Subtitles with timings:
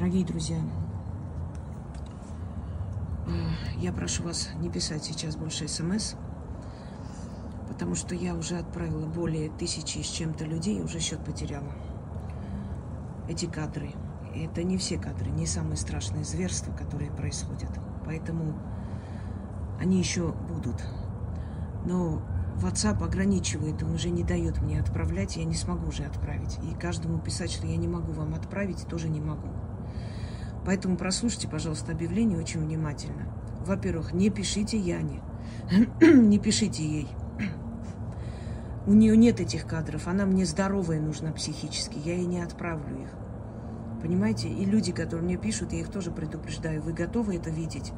[0.00, 0.56] Дорогие друзья,
[3.26, 3.30] э,
[3.80, 6.14] я прошу вас не писать сейчас больше смс,
[7.68, 11.74] потому что я уже отправила более тысячи с чем-то людей, уже счет потеряла.
[13.28, 13.90] Эти кадры,
[14.34, 17.70] это не все кадры, не самые страшные зверства, которые происходят.
[18.06, 18.54] Поэтому
[19.78, 20.82] они еще будут.
[21.84, 22.22] Но
[22.56, 26.58] WhatsApp ограничивает, он уже не дает мне отправлять, я не смогу уже отправить.
[26.62, 29.48] И каждому писать, что я не могу вам отправить, тоже не могу.
[30.64, 33.32] Поэтому прослушайте, пожалуйста, объявление очень внимательно.
[33.66, 35.22] Во-первых, не пишите Яне,
[36.00, 37.08] не пишите ей.
[38.86, 43.10] У нее нет этих кадров, она мне здоровая нужна психически, я ей не отправлю их.
[44.00, 44.48] Понимаете?
[44.48, 46.82] И люди, которые мне пишут, я их тоже предупреждаю.
[46.82, 47.92] Вы готовы это видеть?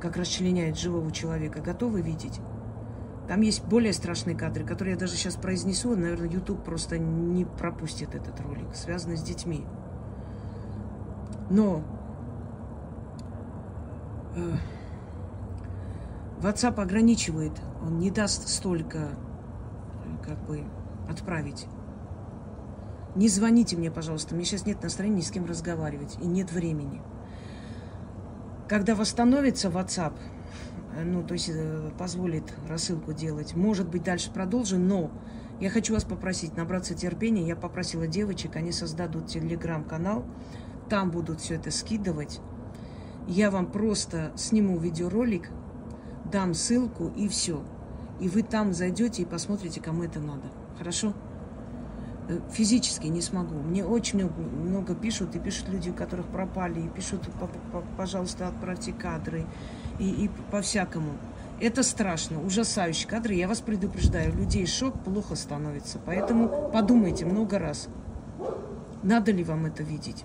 [0.00, 1.60] Как расчленяет живого человека.
[1.60, 2.40] Готовы видеть?
[3.26, 5.96] Там есть более страшные кадры, которые я даже сейчас произнесу.
[5.96, 9.64] Наверное, YouTube просто не пропустит этот ролик, связанный с детьми.
[11.50, 11.82] Но
[14.34, 14.52] э,
[16.40, 20.64] WhatsApp ограничивает, он не даст столько, э, как бы,
[21.08, 21.66] отправить.
[23.14, 27.00] Не звоните мне, пожалуйста, мне сейчас нет настроения ни с кем разговаривать и нет времени.
[28.68, 30.14] Когда восстановится WhatsApp,
[30.96, 35.10] э, ну, то есть э, позволит рассылку делать, может быть, дальше продолжим, но
[35.60, 37.46] я хочу вас попросить набраться терпения.
[37.46, 40.24] Я попросила девочек, они создадут телеграм-канал,
[40.88, 42.40] там будут все это скидывать.
[43.26, 45.50] Я вам просто сниму видеоролик,
[46.30, 47.62] дам ссылку и все.
[48.20, 50.48] И вы там зайдете и посмотрите, кому это надо.
[50.78, 51.14] Хорошо?
[52.28, 53.56] Э, физически не смогу.
[53.56, 57.28] Мне очень много, пишут, и пишут люди, у которых пропали, и пишут,
[57.96, 59.44] пожалуйста, отправьте кадры,
[59.98, 61.12] и, и по-всякому.
[61.60, 63.34] Это страшно, ужасающие кадры.
[63.34, 65.98] Я вас предупреждаю, людей шок плохо становится.
[66.04, 67.88] Поэтому подумайте много раз,
[69.02, 70.24] надо ли вам это видеть.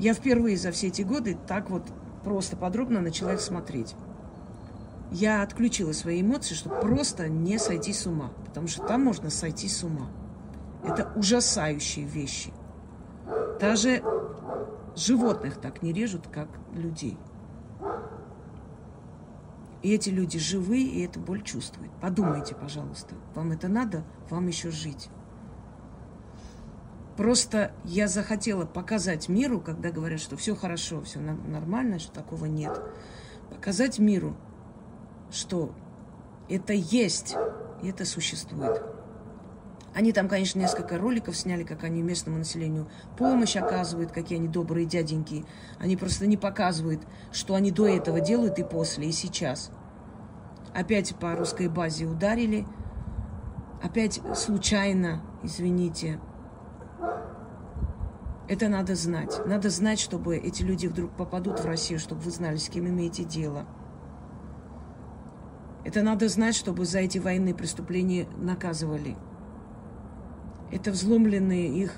[0.00, 1.82] Я впервые за все эти годы так вот
[2.24, 3.94] просто подробно начала их смотреть.
[5.12, 8.30] Я отключила свои эмоции, чтобы просто не сойти с ума.
[8.46, 10.08] Потому что там можно сойти с ума.
[10.82, 12.50] Это ужасающие вещи.
[13.60, 14.02] Даже
[14.96, 17.18] животных так не режут, как людей.
[19.82, 21.92] И эти люди живые, и эту боль чувствуют.
[22.00, 25.10] Подумайте, пожалуйста, вам это надо, вам еще жить.
[27.20, 32.80] Просто я захотела показать миру, когда говорят, что все хорошо, все нормально, что такого нет.
[33.50, 34.34] Показать миру,
[35.30, 35.74] что
[36.48, 37.36] это есть,
[37.82, 38.82] и это существует.
[39.92, 42.88] Они там, конечно, несколько роликов сняли, как они местному населению
[43.18, 45.44] помощь оказывают, какие они добрые дяденьки.
[45.78, 47.02] Они просто не показывают,
[47.32, 49.70] что они до этого делают и после, и сейчас.
[50.72, 52.66] Опять по русской базе ударили.
[53.82, 56.18] Опять случайно, извините,
[58.50, 59.46] это надо знать.
[59.46, 63.22] Надо знать, чтобы эти люди вдруг попадут в Россию, чтобы вы знали, с кем имеете
[63.22, 63.64] дело.
[65.84, 69.16] Это надо знать, чтобы за эти военные преступления наказывали.
[70.72, 71.94] Это взломленные их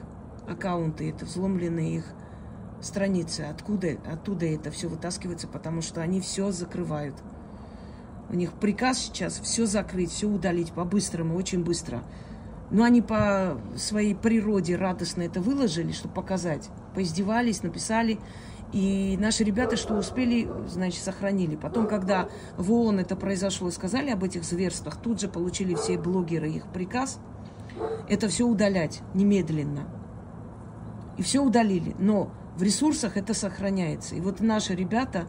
[0.47, 2.05] аккаунты, это взломленные их
[2.83, 3.47] страницы.
[3.51, 7.15] Откуда, оттуда это все вытаскивается, потому что они все закрывают.
[8.29, 12.03] У них приказ сейчас все закрыть, все удалить по-быстрому, очень быстро.
[12.73, 16.69] Но они по своей природе радостно это выложили, чтобы показать.
[16.95, 18.19] Поиздевались, написали.
[18.73, 21.55] И наши ребята, что успели, значит, сохранили.
[21.55, 26.51] Потом, когда в ООН это произошло сказали об этих зверствах, тут же получили все блогеры
[26.51, 27.21] их приказ
[28.09, 29.89] это все удалять немедленно.
[31.17, 31.95] И все удалили.
[31.99, 34.15] Но в ресурсах это сохраняется.
[34.15, 35.27] И вот наши ребята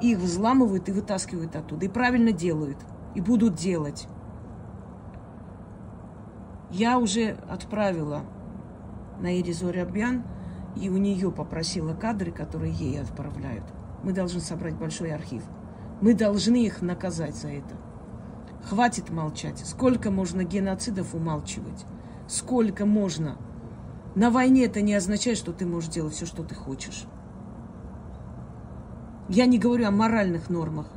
[0.00, 1.86] их взламывают и вытаскивают оттуда.
[1.86, 2.78] И правильно делают.
[3.14, 4.06] И будут делать.
[6.76, 8.20] Я уже отправила
[9.18, 10.24] на Иризоре Абьян,
[10.78, 13.64] и у нее попросила кадры, которые ей отправляют.
[14.02, 15.42] Мы должны собрать большой архив.
[16.02, 17.74] Мы должны их наказать за это.
[18.62, 19.58] Хватит молчать.
[19.64, 21.86] Сколько можно геноцидов умалчивать?
[22.28, 23.38] Сколько можно?
[24.14, 27.06] На войне это не означает, что ты можешь делать все, что ты хочешь.
[29.30, 30.88] Я не говорю о моральных нормах.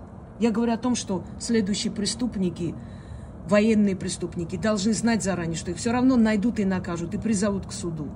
[0.41, 2.75] Я говорю о том, что следующие преступники
[3.49, 7.71] военные преступники должны знать заранее, что их все равно найдут и накажут, и призовут к
[7.71, 8.09] суду.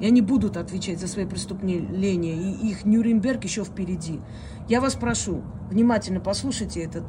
[0.00, 4.20] И они будут отвечать за свои преступления, и их Нюрнберг еще впереди.
[4.68, 7.04] Я вас прошу, внимательно послушайте этот,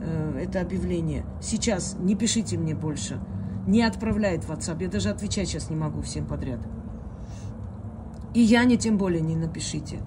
[0.00, 1.24] э, это объявление.
[1.40, 3.20] Сейчас не пишите мне больше,
[3.66, 6.60] не отправляет в WhatsApp, я даже отвечать сейчас не могу всем подряд.
[8.34, 10.00] И я не тем более не напишите.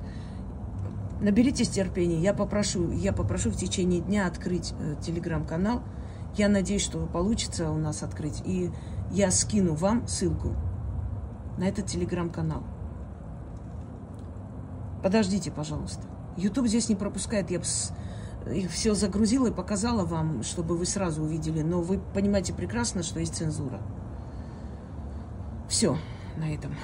[1.22, 5.84] Наберитесь терпения, я попрошу, я попрошу в течение дня открыть э, телеграм-канал,
[6.36, 8.42] я надеюсь, что получится у нас открыть.
[8.46, 8.72] И
[9.12, 10.56] я скину вам ссылку
[11.58, 12.64] на этот телеграм-канал.
[15.04, 16.04] Подождите, пожалуйста.
[16.38, 17.52] YouTube здесь не пропускает.
[17.52, 17.62] Я
[18.54, 21.62] их все загрузила и показала вам, чтобы вы сразу увидели.
[21.62, 23.82] Но вы понимаете прекрасно, что есть цензура.
[25.68, 25.98] Все
[26.38, 26.76] на этом.